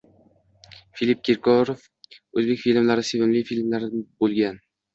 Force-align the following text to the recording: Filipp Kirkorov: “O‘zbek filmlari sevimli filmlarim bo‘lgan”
Filipp 1.01 1.21
Kirkorov: 1.29 1.85
“O‘zbek 2.15 2.63
filmlari 2.65 3.07
sevimli 3.13 3.47
filmlarim 3.53 4.05
bo‘lgan” 4.05 4.63